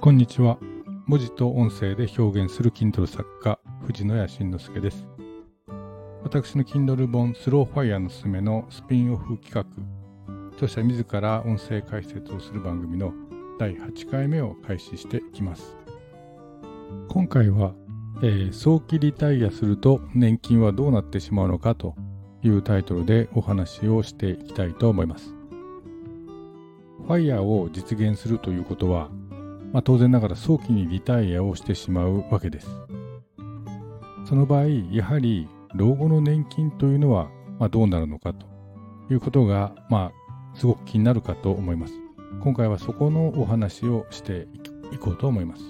[0.00, 0.58] こんにちは。
[1.06, 5.08] 文字と音声で表現する Kindle 作家、藤野谷慎之介です。
[6.22, 9.66] 私の Kindle 本スローファイヤーのすすめのスピンオフ企画、
[10.52, 13.12] 著者自ら音声解説をする番組の
[13.58, 15.76] 第8回目を開始していきます。
[17.08, 17.74] 今回は、
[18.22, 21.96] えー、早期リタイアすると年金はどうなってしまうのかと
[22.44, 25.34] いうタイトルでお話をしていきたいと思います。
[27.04, 29.10] ファイヤーを実現するということは、
[29.72, 32.68] まあ、当然ながら早期にリタイアをしてしまうわけです。
[34.24, 38.46] その場合、やはり老後の年金というのは、まあ、どうなるのかと
[39.10, 41.94] いうことが、まあ、すごく気になるかと思います。
[42.42, 44.48] 今回はそこのお話をして
[44.92, 45.62] いこうと思います。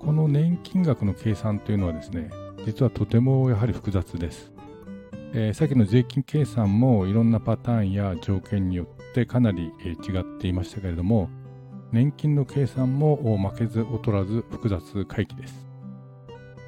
[0.00, 2.30] この年金額の計算というのはですね、
[2.66, 4.52] 実はとてもやはり複雑です。
[5.34, 11.30] えー、さっきの税金計算もいろんなパターンや条件によってかなり違っていましたけれども、
[11.92, 15.68] 年金の計算も負けず劣らず複雑回帰です。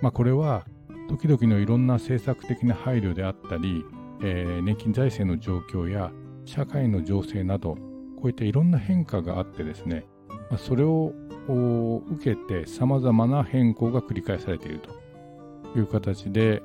[0.03, 0.67] まあ、これは
[1.09, 3.85] 時々のいろんな政策的な配慮であったり、
[4.23, 6.13] えー、年金財政の状況や
[6.45, 7.77] 社会の情勢など
[8.17, 10.07] こういったいろんな変化があってですね、
[10.51, 11.13] まあ、それを
[11.49, 16.63] 受けてさまざまな変更が繰り返されているという形で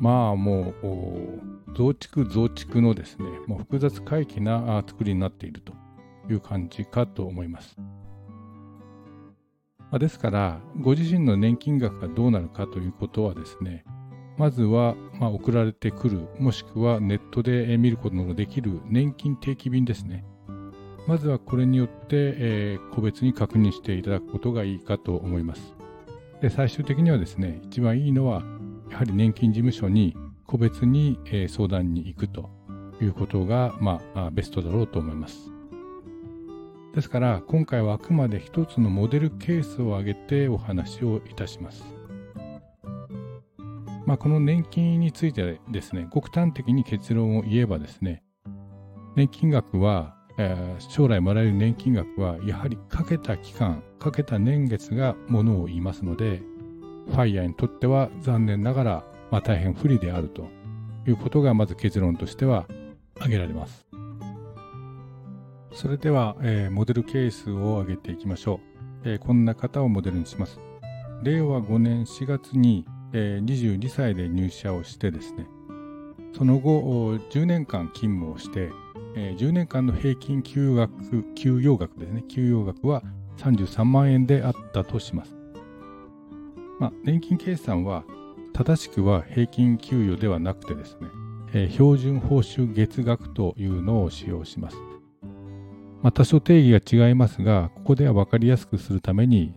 [0.00, 5.72] まあもう増築増築のですねもう複雑回帰な作りになっていると
[6.28, 7.76] いう感じかと思います。
[9.90, 13.84] ま、ですから、ご自身の年金額がどうなるかということはですね、
[14.36, 20.24] まずは、ま、送られてくる、もしくはネットで見ることのできる年金定期便ですね。
[21.06, 25.74] まずはこれによって、え、個別に確認していただくことがいいかと思います。
[26.42, 28.42] で最終的にはですね、一番いいのは、
[28.90, 32.50] やはり年金事務所に個別に、え、相談に行くと
[33.00, 35.55] いうことが、まあ、ベストだろうと思います。
[36.96, 41.84] ですから今回はあくまで一つのモデルケースを挙げてお話をいたします。
[44.06, 48.22] まあ、この年金についてですね、ごく端的に結論を言えばですね、
[49.14, 56.40] 年金額は、えー、将来もらえる年金額はやはりかけた期間、かけた年月がものを言いますので、
[57.08, 60.48] ファイヤーにとっては残念ながら、まあ、大変不利であると
[61.06, 62.66] いうことがまず結論としては
[63.16, 63.85] 挙げられます。
[65.76, 68.60] それでは、えー、モデルケースを挙げていきましょ
[69.04, 70.58] う、えー、こんな方をモデルにします。
[71.22, 75.46] 令和5年4月に、えー、22歳で入社をしてですね、
[76.32, 78.70] その後10年間勤務をして、
[79.16, 83.02] えー、10年間の平均給与額給与額ですね、給与額は
[83.36, 85.36] 33万円であったとします。
[86.80, 88.02] まあ、年金計算は
[88.54, 91.08] 正しくは平均給与ではなくてですね、
[91.52, 94.78] えー、標準報酬月額というのを使用します。
[96.02, 99.54] まあ、多少定義が違いますが、ここでは分かりやすくするために、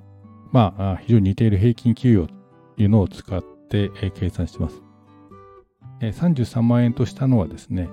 [0.51, 4.81] まあ、非常に似ている平均給与というのを使って計算しています。
[5.99, 7.89] 33万円としたのはですね、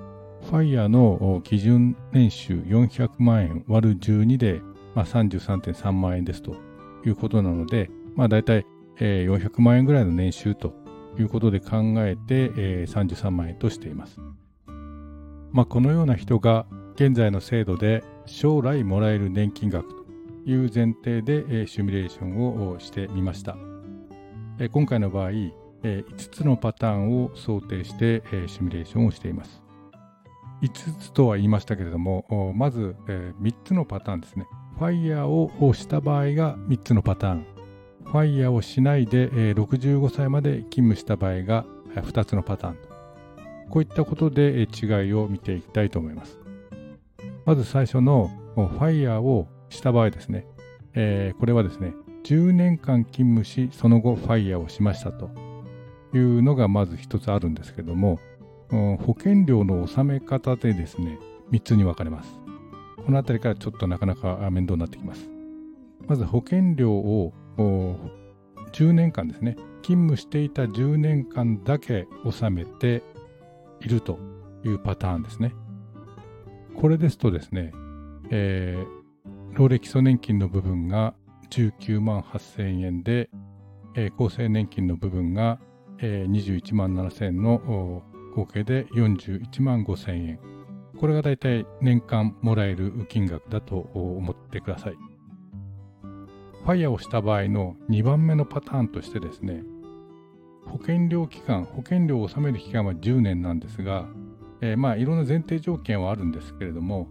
[0.49, 4.62] ファイヤーの基準年収400万円割る12で、
[4.95, 6.56] まあ、33.3万円ですと
[7.05, 8.65] いうことなので、まあ、大体
[8.99, 10.73] 400万円ぐらいの年収と
[11.19, 12.49] いうことで考えて
[12.87, 14.21] 33万円としています。
[15.53, 19.94] まあ、このような人が現在の制度で将来もらえる年金額と
[20.50, 23.56] いう前提でシミュレーションをしてみました。
[24.70, 25.53] 今回の場合、5
[26.16, 29.62] つのパターンを想定してシミュレーションをしています。
[30.62, 34.47] 5つとは言いましたけれども、まず3つのパターンですね。
[34.78, 37.47] ファイヤーをした場合が3つのパターン。
[38.04, 42.76] ファイヤーをしないで65歳まで勤務した場合が2つのパターン。
[43.69, 46.38] こういったことで違いを見ていきたいと思います。
[47.47, 50.47] まず最初のファイヤーをした場合ですね、
[50.95, 55.31] えー、これはですね、10年間勤務し、その後ファイヤーをしましたと
[56.12, 58.19] いうのがまず一つあるんですけども、
[58.69, 61.20] 保険料の納め方でですね、
[61.53, 62.32] 3つに分かれます。
[62.97, 65.29] この辺りからちょっとなかなか面倒になってきます。
[66.09, 67.32] まず保険料を
[68.73, 73.05] 10年間ですね、勤務していた10年間だけ納めて
[73.81, 74.19] いると
[74.65, 75.55] いうパターンですね。
[76.81, 77.73] これですとですね、
[78.31, 81.14] えー、老齢基礎年金の部分が
[81.50, 83.31] 19万8000円で、
[83.94, 85.58] えー、厚生年金の部分が、
[86.00, 88.02] えー、21万7000円の
[88.34, 90.38] 合計で41万5000円。
[91.00, 94.96] これがだいたい年間もらえる金額だと思ってください。
[96.64, 99.62] ファイヤーをした場合の2番目のパターンとしてですね、
[100.67, 104.06] 保険料期間、保険料を納める期間は10年なんですが、
[104.61, 107.08] えー、まあいろんな前提条件はあるんですけれども、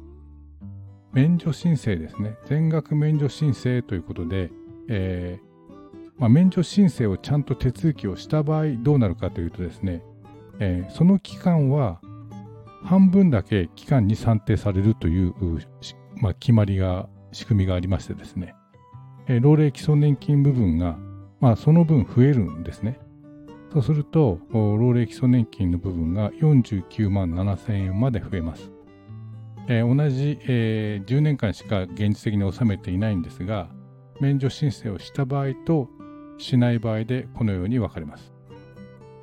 [1.13, 2.35] 免除申請ですね。
[2.47, 4.51] 全額免除申請ということで、
[4.89, 5.55] えー
[6.17, 10.01] まあ、免除申請をちゃんと手続きをした場合どうなるかというとですね、
[10.59, 11.99] えー、その期間は
[12.83, 15.33] 半分だけ期間に算定されるという、
[16.17, 18.55] まあ、決まりが、仕組みがありましてですね、
[19.27, 20.97] えー、老齢基礎年金部分が、
[21.41, 22.97] まあ、その分増えるんですね。
[23.75, 28.71] そうすると、老齢基礎年金の部分が49万7千円まで増えます。
[29.67, 33.67] えー、同じ、えー、10年間しか現実的に納めていないんですが、
[34.21, 35.89] 免除申請をした場合と
[36.37, 38.33] しない場合でこのように分かれます。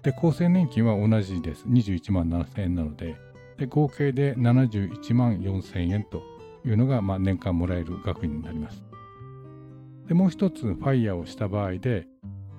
[0.03, 1.65] で、厚生年金は同じです。
[1.65, 3.17] 21万7000円なので、
[3.57, 6.23] で合計で71万4000円と
[6.67, 8.85] いうのが、まあ、年間もらえる額になります。
[10.09, 12.07] で、もう一つ、ファイヤーをした場合で、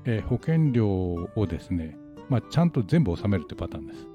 [0.05, 0.87] えー、保険料
[1.35, 1.97] をですね、
[2.29, 4.07] まあ、ちゃんと全部納めるというパターンです。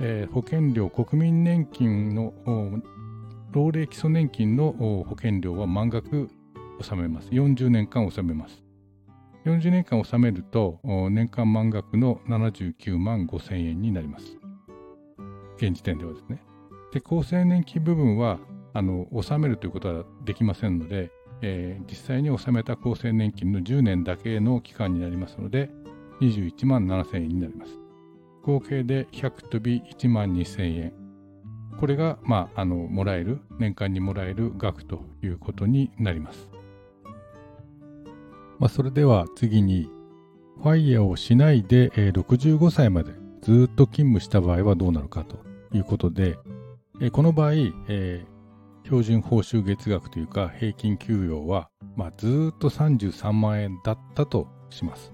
[0.00, 2.34] えー、保険料、国民年金の
[3.52, 6.28] 老齢基礎年金の保険料は満額
[6.80, 7.28] 納めます。
[7.28, 8.64] 40年間納めます。
[9.44, 10.80] 40年間納めると
[11.10, 14.24] 年間満額の79万5千円になります。
[15.58, 16.42] 現時点ではですね。
[16.92, 18.38] で、厚生年金部分は
[18.72, 21.10] あの納めるということはできませんので、
[21.46, 25.70] えー、実際に納めた厚生年金の10年だけの期間になりますので、
[26.22, 27.72] 21万7000円になります。
[28.42, 30.92] 合計で100飛び1万2000円。
[31.78, 36.48] これが、まあ、あの、もらえる、年間にもらえる額ということになります。
[38.58, 39.90] まあ、それでは次に、
[40.62, 43.12] ファイヤーをしないで、えー、65歳まで
[43.42, 45.44] ずっと勤務した場合はどうなるかと
[45.76, 46.38] いうことで、
[47.02, 47.52] えー、この場合、
[47.88, 48.33] えー、
[48.84, 55.12] 標準報酬月額というか平均給与は、まあ、ずっと33万円だったとします。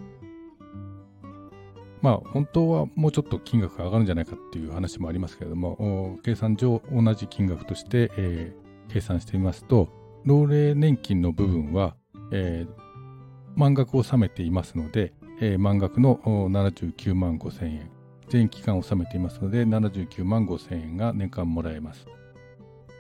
[2.03, 9.89] まあ本当はもうちょっと金額が上がるんじゃないかっていう話もありますけれども、計算上同じ金額として、えー、計算してみますと、
[10.25, 11.97] 老齢年金の部分は、
[12.33, 12.73] えー、
[13.55, 17.91] 満額を納めていますので、えー、満額の79万5千円、
[18.29, 22.07] 全期間を納めていますので79万5千円が年間もらえます。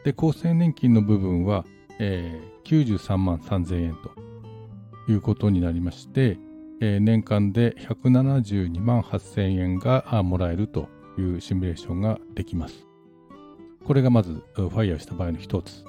[0.04, 1.64] で、厚生年金の部分は、
[1.98, 6.38] えー、93万3000円ということになりまして、
[6.80, 10.88] えー、年間で172万8000円がもらえると
[11.18, 12.86] いうシミュレーションができます。
[13.84, 15.84] これがまず、ファイヤーした場合の一つ。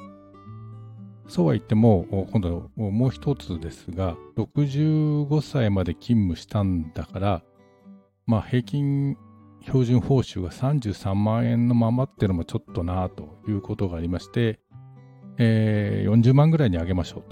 [1.28, 7.44] そうは言っても、今度もう一つですが、65歳まで勤務したんだから、
[8.26, 9.18] まあ平均
[9.62, 14.60] 標準報酬が33万円のままっていうのもちょっとなということがありまして、
[15.38, 17.24] えー、40万ぐらいに上げましょう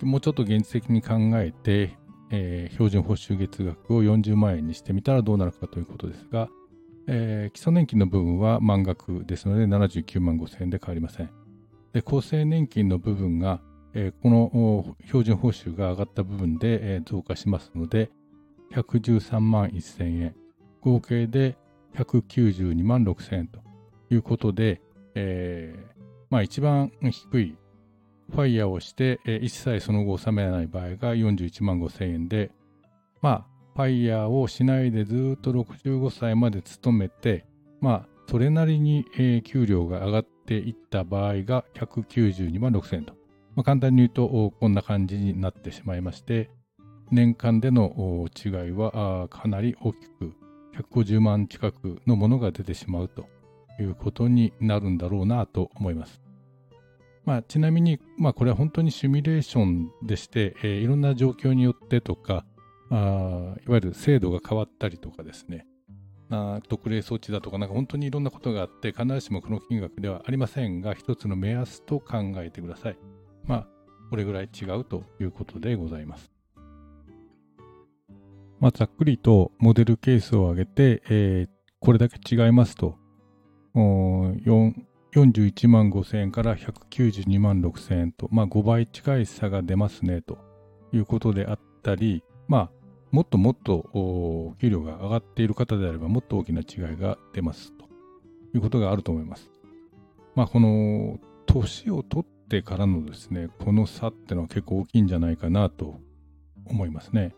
[0.00, 0.06] と。
[0.06, 1.96] もうちょっと現実的に考えて、
[2.30, 6.48] えー、標準報酬月額を40万円にしてみたらどうなるかということですが、
[7.06, 11.30] えー、基礎年金の部分は満額ですので79万5千円で変わりません。
[11.92, 13.60] で、厚生年金の部分が、
[13.94, 18.10] えー、この標準報酬が上がった部分で、増加しますので、
[18.72, 20.41] 113万1000円。
[20.82, 21.56] 合計で
[21.96, 23.60] 192万6千円と
[24.10, 24.82] いうことで、
[25.14, 27.56] えー、まあ一番低い
[28.30, 32.50] ファイヤーをして、えー、一切その後納めない場合が41万5千円で、
[33.20, 37.46] まあファイヤーをしないでずっと65歳まで勤めて、
[37.80, 43.14] まあそれなりに、えー、給料が上がっていった場合が192万6千円と。
[43.54, 46.50] まあ、簡単に言うとこんな感じになってしまいまして、
[47.10, 50.32] 年間での違いはかなり大きく
[50.76, 53.26] 150万近くのものが出てしまうと
[53.80, 56.20] いうことになるんだろうなと思います。
[57.24, 62.44] まあ、ちなみに、まあ、これは本当にシミュレーションでして、えー、いろんな状況によってとか
[62.92, 65.66] あ、いわゆる制度が変わったりとかですね、
[66.30, 72.98] あ特例措置だとか、なんか本当にいろんなことがあって、必ずしもこの金額ではありませんが、一つの目安と考えてください。
[73.44, 73.66] まあ、
[74.10, 76.30] これぐらい違うということでございます。
[78.62, 81.48] まあ、ざっくりとモデルケースを挙げて、えー、
[81.80, 82.96] これだけ違いますと、
[83.74, 90.38] 41万5千円から192万6千円と、まあ、5倍近い差が出ますねと
[90.92, 92.70] いうことであったり、まあ、
[93.10, 97.86] もっともっと給料が上がっている方であればもっと大きな違いが出ますと
[98.54, 99.50] いうことがあると思います。
[100.36, 105.98] まあ、この年を取ってからのですね、この差ってのは結構大きいんじゃないかなと
[106.66, 107.34] 思いますね。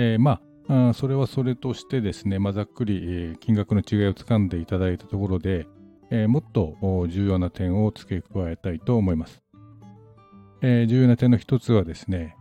[0.00, 5.66] えー、まあそれはそれとしてですね、まあ、ざっくり、え、金額の違いをつかんでいただいたところで、
[6.10, 6.76] え、もっと
[7.08, 9.42] 重要な点を付け加えたいと思います。
[10.62, 12.36] え、重要な点の一つはですね、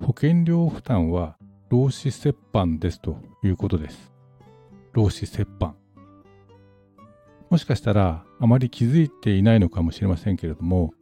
[0.00, 1.36] 保険料負担は
[1.68, 4.12] 労使折半ですということです。
[4.92, 5.76] 労使折半。
[7.48, 10.94] もしかしたらあまり気づいていないのかもしれませんけれども、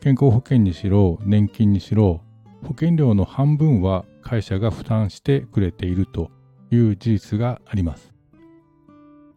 [0.00, 2.22] 健康保険にしろ年金にしろ
[2.62, 6.32] 保険料の半分は会社が負担してくれていると
[6.72, 8.12] いう事実があります。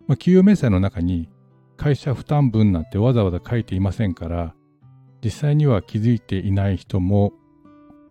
[0.08, 1.30] まあ、給与明細の中に
[1.78, 4.56] 会社負担分なんてわざわざ書いていませんから
[5.24, 7.34] 実際には気づいていない人も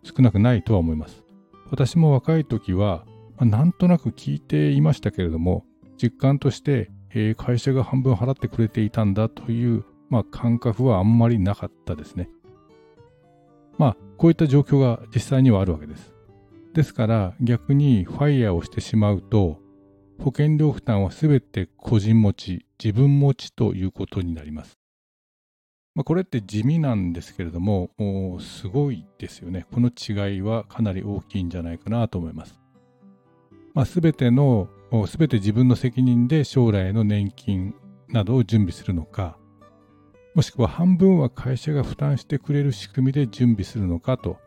[0.04, 1.24] 少なくないとは思います。
[1.68, 3.04] 私も若い時は、
[3.36, 5.64] まあ、なんとなく聞いていましたけれども
[6.00, 12.30] 実感として、えー、会社が半分払ってくれていたんだという、まあ、感覚はあんまりなかったですね。
[13.78, 16.17] まあこういった状況が実際にはあるわけです。
[16.74, 19.60] ですから逆にファイヤーをしてしまうと
[20.18, 24.78] 保険料負担は全て個人持ち、自分持ちということになります。
[25.94, 27.90] まあ、これって地味なんですけれども、
[28.40, 29.64] すごいですよね。
[29.72, 32.58] この違いはかなり大きいんじゃないかなと思います。
[33.74, 37.74] まあ、全ての、全て自分の責任で将来の年金
[38.08, 39.38] などを準備するのか、
[40.34, 44.38] もしくは半分は会社が負担してくれる仕組みで準備するのかと、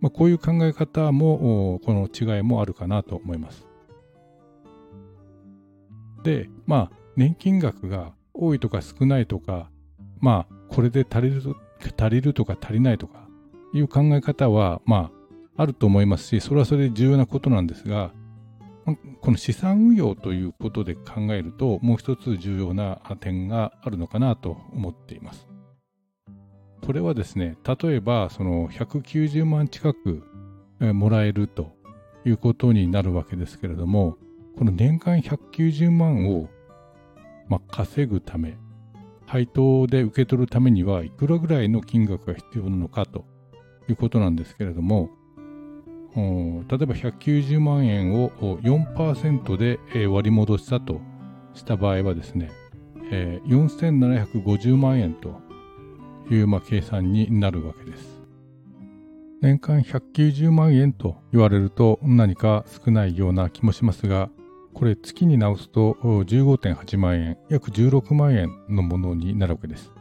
[0.00, 3.66] まあ、こういう考え方も、この違いもあるかなと思います。
[6.22, 9.70] で、まあ、年金額が多いとか少ないとか、
[10.20, 11.56] まあ、これで足りる
[11.98, 13.26] 足りるとか足りないとか
[13.72, 15.10] いう考え方は、ま
[15.56, 18.12] あ、あると思いますし、それはそれで重要なことなんですが、
[19.20, 25.49] この資産運用ということで考えると、もう一つ重要な点があるのかなと思っています。
[26.90, 30.24] これはですね、例えば、その190万近く
[30.80, 31.70] もらえると
[32.24, 34.16] いうことになるわけですけれども、
[34.58, 36.48] この年間190万を、
[37.48, 38.58] まあ、稼ぐため、
[39.24, 43.24] 配当で受け取るためにはいくらぐらいの金額が必要なのかと
[43.88, 45.10] いうことなんですけれども、
[46.16, 46.26] 例え
[46.66, 49.78] ば190万円を4%で
[50.08, 51.00] 割り戻したと
[51.54, 52.50] した場合はですね、
[53.46, 55.48] 4750万円と
[56.34, 58.20] いうま計算になるわけです。
[59.40, 64.28] 年間190万円と言われると何か少ないような気もしますが、
[64.74, 69.92] これ月に直すと15.8万円、約16万円のものになるわけです。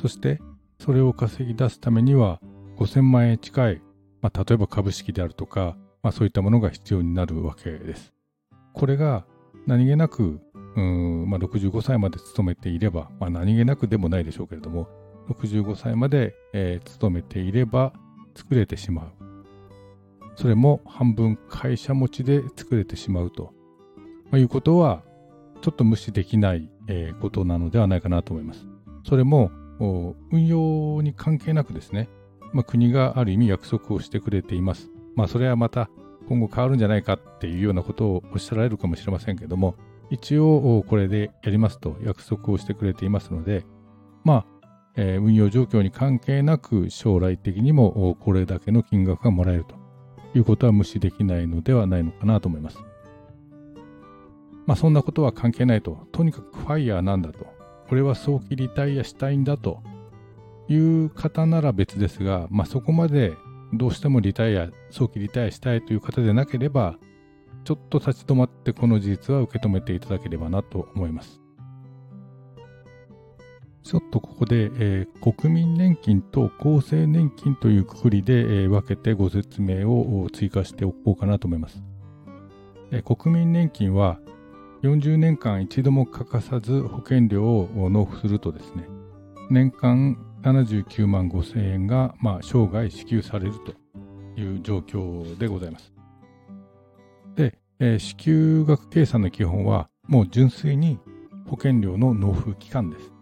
[0.00, 0.40] そして
[0.78, 2.40] それを稼ぎ出すためには
[2.78, 3.82] 5000万円近い、
[4.22, 8.12] まあ、例えば株式であるとか、まあ、そういったものが必要になるわけです。
[8.72, 9.26] これが
[9.66, 10.40] 何気なく、
[10.76, 14.88] うんまあ、65歳まで勤めていれば、まあ、何気なくでもないでしょうけれども、
[15.28, 17.92] 65歳まで、えー、勤めていれば
[18.34, 19.12] 作れてしまう。
[20.36, 23.52] それも半分会社持ちで作れてしまうと
[24.30, 25.02] まあ、いうことは、
[25.62, 28.66] ちょっと無視できない、えー、ことなのではないかなと思います。
[29.04, 32.08] それも、運用に関係なくですね、
[32.52, 34.90] まあ、国がある意味約束をしてくれています。
[35.14, 35.88] まあ、それはまた
[36.28, 39.76] 今後変わるんじゃないかっていうようなことをおっしゃられるかもしれませんけども、
[40.10, 43.64] 一応これでやりますと約束をしてくれていますので、
[44.24, 44.46] まあ、
[45.00, 49.76] え、運用状況に関係なく将来的にもこれだけの金額がもらえると
[50.36, 52.78] いうことは無視できないのではないのかなと思います。
[54.66, 56.08] まあそんなことは関係ないと。
[56.10, 57.46] とにかくファイヤーなんだと。
[57.90, 59.82] 俺は早期リタイアしたいんだと
[60.68, 63.34] いう方なら別ですが、まあそこまで
[63.72, 66.98] どうしてもリタイア、早期リタイアしたいという方でなければ、
[67.64, 71.40] ちょっと立ち止まってこの事実は受け止めていただければなと思います。
[73.88, 81.82] ちょっとここで、えー、国民年金と厚生年金というくくりで、えー、分けてご説明を追加しておこうかなと思います。
[82.90, 84.18] えー、国民年金は
[84.82, 88.86] 40年間一度も欠かさず保険料を納付するとですね、
[89.48, 93.72] 年間79万5千円が、まあ、生涯支給されると
[94.38, 95.94] いう状況でございます。
[97.36, 100.98] で、えー、支給額計算の基本は、もう純粋に
[101.46, 103.17] 保険料の納付期間です。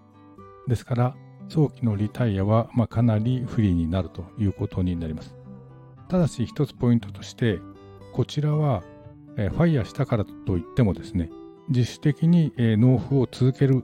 [0.68, 1.16] ですから、
[1.48, 5.36] 早期のリタイアは、ま、かなり不利になるということになります。
[6.08, 7.60] ただし一つポイントとして、
[8.12, 8.82] こちらは、
[9.36, 11.30] え、ファイヤーしたからといってもですね、
[11.68, 13.82] 自主的に、え、納付を続ける、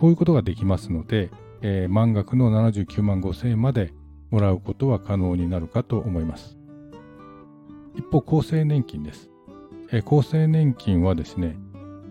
[0.00, 1.30] こういうことができますので、
[1.62, 3.92] え、満額の79万5千円まで
[4.30, 6.56] もらうことは可能になるかと思います。
[7.94, 9.30] 一方、厚生年金です。
[9.92, 11.56] え、厚生年金はですね、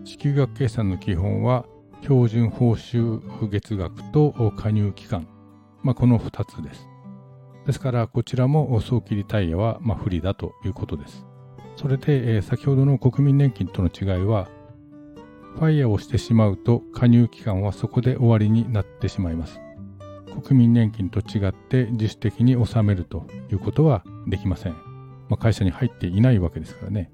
[0.04, 1.66] 支給額計算の基本は
[2.06, 5.26] 標準報酬月額と加入期間、
[5.82, 6.88] まあ、この2つです。
[7.66, 11.26] ですから、こちらも早期リタイアはま不利だということです。
[11.74, 14.48] それで、え、先ほどの国民年金との違いは、
[15.56, 19.60] ファイヤーをしてしまうと加入期間はそこで終わりになってしまいます。
[20.44, 24.74] 国民年金と違って自主的に納めるということはできません。
[25.28, 27.10] まあ、会社に入っていないわけですからね。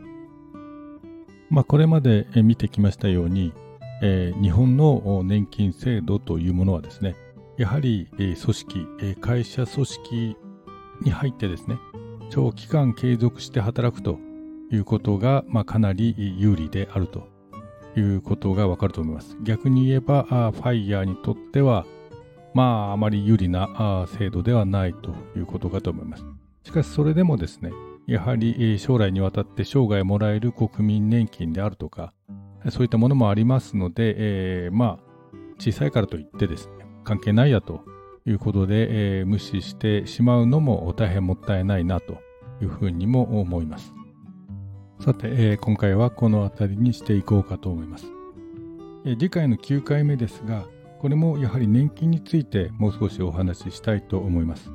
[1.48, 3.54] まあ、これまで見てきましたように、
[4.02, 7.14] え、日本の年金制度というものはですね、
[7.56, 10.36] やはり、え組織、え会社組織
[11.02, 11.78] に入ってですね、
[12.28, 14.18] 長期間継続して働くと
[14.72, 17.28] いうことが、まあ、かなり有利であると
[17.96, 19.36] いうことがわかると思います。
[19.44, 21.86] 逆に言えば、ファイヤーにとっては、
[22.54, 26.24] まあ、あまり有利な制度ではないということかと思います。
[26.64, 27.70] しかし、それでもですね、
[28.08, 32.12] やはり将来にわたって生涯もらえる国民年金であるとか、
[32.70, 35.12] そういったものもありますので、えー、まあ、
[35.58, 37.84] 小さいからといってですね、関係ないやと
[38.26, 42.18] いうことで、えー、無視してしまうのも大変もったいないなと
[42.60, 43.92] いうふうにも思います。
[45.00, 48.06] さて、えー、今回はこの辺りにしていこうかと思います。
[49.04, 50.66] えー、次回の9回目ですが、
[51.00, 54.70] これもやはり年金についてもう少しお話ししたいと思います。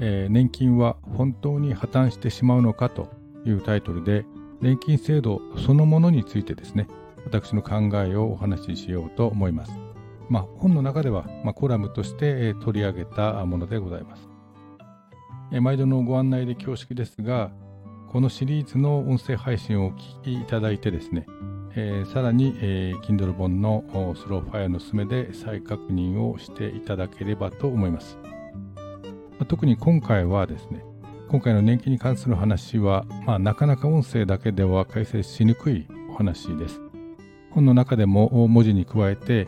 [0.00, 3.08] えー、年金は本当に破綻してしまうのかと
[3.46, 4.26] いうタイトルで、
[4.60, 6.86] 年金制度そのものについてですね、
[7.24, 9.72] 私の考えをお話ししようと思います。
[10.28, 14.28] まあ、本の中では、まあ、コラムとして取り上げたものでございます。
[15.60, 17.50] 毎度のご案内で恐縮ですが、
[18.08, 21.26] このシリーズの音声配信をお聞きいただいてですね、
[21.74, 23.84] えー、さらに、えー、Kindle 本の
[24.16, 28.18] スローファイアのすめで再確認をしていただければと思います。
[29.38, 30.84] ま、特に今回はですね、
[31.30, 36.80] 今回の年金に関する話は、まあ、なかなか音声だけでは解説しにくいお話です。
[37.52, 39.46] 本の中でも文字に加えて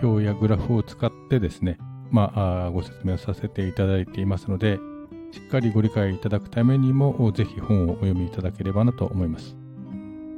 [0.00, 1.76] 表やグラフを使ってですね、
[2.12, 4.78] まあ、ご説明をさせていただいていますので、
[5.32, 9.56] しっかりご理解いただくためにも、ぜひ本をお読みいただければなと思います。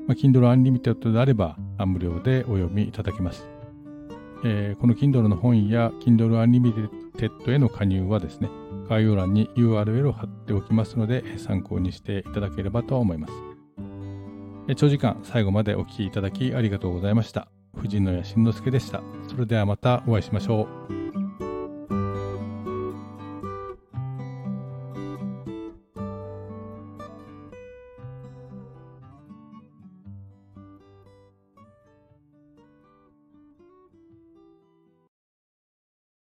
[0.06, 3.46] まあ、Kindle Unlimited であれば、無料でお読みいただけます。
[4.44, 8.48] えー、この Kindle の本や Kindle Unlimited への加入はですね、
[8.88, 13.32] 概要欄に URL を貼っておきますので、参考にしていただければと思います。
[14.74, 17.48] 長時間最後までお聴きいただきありがとうございました。
[17.76, 19.02] 藤野谷慎之介でした。
[19.28, 21.05] それではまたお会いしましょう。